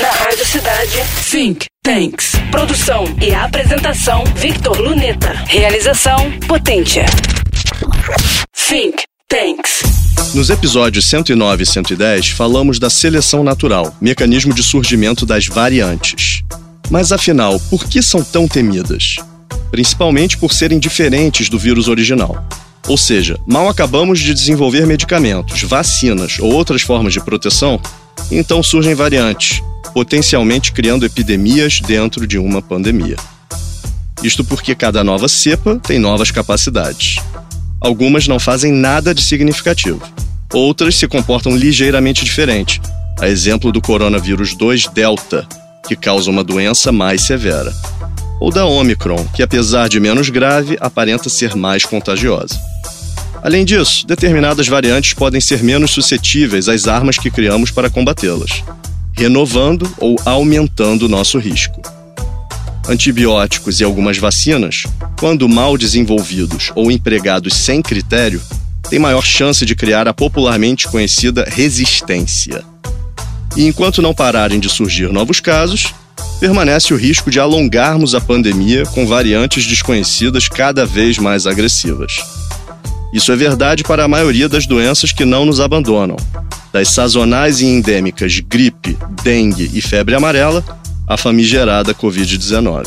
Na 0.00 0.10
Rádio 0.10 0.44
Cidade, 0.44 0.98
Think 1.30 1.66
Tanks. 1.82 2.32
Produção 2.50 3.04
e 3.18 3.32
apresentação, 3.32 4.24
Victor 4.36 4.78
Luneta. 4.78 5.32
Realização, 5.46 6.30
Potência. 6.46 7.06
Think 8.68 9.04
Tanks. 9.26 10.34
Nos 10.34 10.50
episódios 10.50 11.06
109 11.06 11.62
e 11.62 11.66
110, 11.66 12.28
falamos 12.28 12.78
da 12.78 12.90
seleção 12.90 13.42
natural, 13.42 13.96
mecanismo 13.98 14.52
de 14.52 14.62
surgimento 14.62 15.24
das 15.24 15.46
variantes. 15.46 16.42
Mas 16.90 17.10
afinal, 17.10 17.58
por 17.70 17.86
que 17.86 18.02
são 18.02 18.22
tão 18.22 18.46
temidas? 18.46 19.16
Principalmente 19.70 20.36
por 20.36 20.52
serem 20.52 20.78
diferentes 20.78 21.48
do 21.48 21.58
vírus 21.58 21.88
original. 21.88 22.46
Ou 22.86 22.98
seja, 22.98 23.38
mal 23.46 23.66
acabamos 23.66 24.20
de 24.20 24.34
desenvolver 24.34 24.86
medicamentos, 24.86 25.62
vacinas 25.62 26.38
ou 26.38 26.52
outras 26.52 26.82
formas 26.82 27.14
de 27.14 27.20
proteção, 27.20 27.80
então 28.30 28.62
surgem 28.62 28.94
variantes, 28.94 29.62
potencialmente 29.96 30.72
criando 30.72 31.06
epidemias 31.06 31.80
dentro 31.80 32.26
de 32.26 32.36
uma 32.36 32.60
pandemia. 32.60 33.16
Isto 34.22 34.44
porque 34.44 34.74
cada 34.74 35.02
nova 35.02 35.26
cepa 35.26 35.80
tem 35.82 35.98
novas 35.98 36.30
capacidades. 36.30 37.16
Algumas 37.80 38.28
não 38.28 38.38
fazem 38.38 38.70
nada 38.70 39.14
de 39.14 39.22
significativo. 39.22 40.02
Outras 40.52 40.96
se 40.96 41.08
comportam 41.08 41.56
ligeiramente 41.56 42.26
diferente, 42.26 42.78
a 43.18 43.26
exemplo 43.26 43.72
do 43.72 43.80
coronavírus 43.80 44.54
2 44.54 44.88
Delta, 44.88 45.48
que 45.88 45.96
causa 45.96 46.30
uma 46.30 46.44
doença 46.44 46.92
mais 46.92 47.22
severa. 47.22 47.72
Ou 48.38 48.52
da 48.52 48.66
Omicron, 48.66 49.26
que 49.34 49.42
apesar 49.42 49.88
de 49.88 49.98
menos 49.98 50.28
grave, 50.28 50.76
aparenta 50.78 51.30
ser 51.30 51.56
mais 51.56 51.86
contagiosa. 51.86 52.60
Além 53.42 53.64
disso, 53.64 54.06
determinadas 54.06 54.68
variantes 54.68 55.14
podem 55.14 55.40
ser 55.40 55.62
menos 55.62 55.92
suscetíveis 55.92 56.68
às 56.68 56.86
armas 56.86 57.16
que 57.16 57.30
criamos 57.30 57.70
para 57.70 57.88
combatê-las, 57.88 58.62
renovando 59.16 59.90
ou 59.98 60.16
aumentando 60.24 61.06
o 61.06 61.08
nosso 61.08 61.38
risco. 61.38 61.80
Antibióticos 62.88 63.80
e 63.80 63.84
algumas 63.84 64.18
vacinas, 64.18 64.84
quando 65.18 65.48
mal 65.48 65.76
desenvolvidos 65.76 66.70
ou 66.74 66.90
empregados 66.90 67.54
sem 67.54 67.82
critério, 67.82 68.40
têm 68.88 68.98
maior 68.98 69.24
chance 69.24 69.64
de 69.64 69.74
criar 69.74 70.06
a 70.06 70.14
popularmente 70.14 70.86
conhecida 70.86 71.44
resistência. 71.48 72.62
E 73.56 73.66
enquanto 73.66 74.02
não 74.02 74.14
pararem 74.14 74.60
de 74.60 74.68
surgir 74.68 75.10
novos 75.10 75.40
casos, 75.40 75.92
permanece 76.38 76.92
o 76.92 76.96
risco 76.96 77.30
de 77.30 77.40
alongarmos 77.40 78.14
a 78.14 78.20
pandemia 78.20 78.84
com 78.86 79.06
variantes 79.06 79.66
desconhecidas 79.66 80.48
cada 80.48 80.84
vez 80.84 81.18
mais 81.18 81.46
agressivas. 81.46 82.16
Isso 83.16 83.32
é 83.32 83.36
verdade 83.36 83.82
para 83.82 84.04
a 84.04 84.08
maioria 84.08 84.46
das 84.46 84.66
doenças 84.66 85.10
que 85.10 85.24
não 85.24 85.46
nos 85.46 85.58
abandonam, 85.58 86.16
das 86.70 86.90
sazonais 86.90 87.62
e 87.62 87.64
endêmicas 87.64 88.40
gripe, 88.40 88.94
dengue 89.24 89.70
e 89.72 89.80
febre 89.80 90.14
amarela, 90.14 90.62
à 91.08 91.16
famigerada 91.16 91.94
Covid-19. 91.94 92.86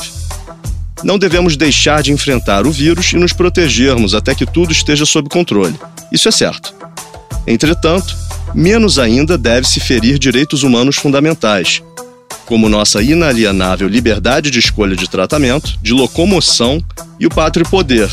Não 1.03 1.17
devemos 1.17 1.57
deixar 1.57 2.03
de 2.03 2.11
enfrentar 2.11 2.67
o 2.67 2.71
vírus 2.71 3.11
e 3.11 3.15
nos 3.15 3.33
protegermos 3.33 4.13
até 4.13 4.35
que 4.35 4.45
tudo 4.45 4.71
esteja 4.71 5.03
sob 5.03 5.27
controle. 5.29 5.73
Isso 6.11 6.29
é 6.29 6.31
certo. 6.31 6.75
Entretanto, 7.47 8.15
menos 8.53 8.99
ainda 8.99 9.35
deve-se 9.35 9.79
ferir 9.79 10.19
direitos 10.19 10.61
humanos 10.61 10.97
fundamentais, 10.97 11.81
como 12.45 12.69
nossa 12.69 13.01
inalienável 13.01 13.87
liberdade 13.87 14.51
de 14.51 14.59
escolha 14.59 14.95
de 14.95 15.09
tratamento, 15.09 15.75
de 15.81 15.91
locomoção 15.91 16.79
e 17.19 17.25
o 17.25 17.31
pátrio 17.31 17.67
poder, 17.67 18.07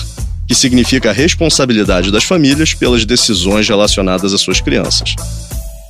que 0.47 0.55
significa 0.55 1.11
a 1.11 1.13
responsabilidade 1.13 2.11
das 2.11 2.25
famílias 2.25 2.75
pelas 2.75 3.05
decisões 3.05 3.69
relacionadas 3.69 4.33
às 4.33 4.41
suas 4.41 4.61
crianças. 4.61 5.15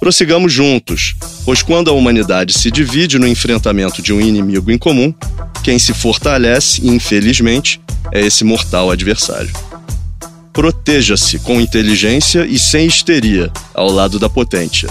Prossigamos 0.01 0.53
juntos, 0.53 1.15
pois 1.45 1.63
quando 1.63 1.91
a 1.91 1.93
humanidade 1.93 2.53
se 2.53 2.71
divide 2.71 3.19
no 3.19 3.27
enfrentamento 3.27 4.03
de 4.03 4.13
um 4.13 4.21
inimigo 4.21 4.71
em 4.71 4.79
comum, 4.79 5.13
quem 5.63 5.79
se 5.79 5.93
fortalece, 5.95 6.87
infelizmente, 6.87 7.81
é 8.13 8.21
esse 8.21 8.45
mortal 8.45 8.91
adversário. 8.91 9.51
Proteja-se 10.53 11.39
com 11.41 11.61
inteligência 11.61 12.47
e 12.47 12.59
sem 12.59 12.86
histeria, 12.86 13.51
ao 13.75 13.91
lado 13.91 14.19
da 14.19 14.29
potência. 14.29 14.89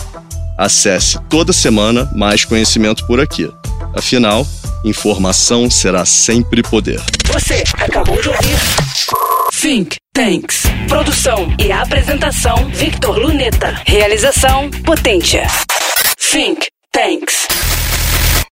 Acesse 0.58 1.20
toda 1.30 1.52
semana 1.52 2.10
mais 2.16 2.46
conhecimento 2.46 3.06
por 3.08 3.20
aqui. 3.20 3.50
Afinal, 3.96 4.46
informação 4.84 5.70
será 5.70 6.06
sempre 6.06 6.62
poder. 6.62 7.02
Você 7.32 7.64
acabou 7.78 8.22
de 8.22 8.30
ouvir 8.30 9.35
Think 9.66 9.98
Tanks. 10.14 10.62
Produção 10.88 11.52
e 11.60 11.72
apresentação, 11.72 12.70
Victor 12.70 13.18
Luneta. 13.18 13.82
Realização, 13.88 14.70
Potência. 14.86 15.48
Think 16.20 16.68
Tanks. 16.92 17.48